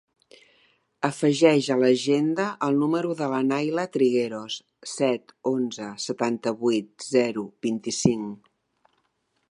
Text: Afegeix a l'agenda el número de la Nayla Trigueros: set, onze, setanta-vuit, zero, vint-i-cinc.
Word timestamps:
Afegeix 1.07 1.67
a 1.75 1.77
l'agenda 1.81 2.45
el 2.69 2.79
número 2.85 3.11
de 3.21 3.27
la 3.33 3.43
Nayla 3.51 3.85
Trigueros: 3.97 4.57
set, 4.95 5.35
onze, 5.55 5.93
setanta-vuit, 6.07 6.91
zero, 7.11 7.45
vint-i-cinc. 7.69 8.51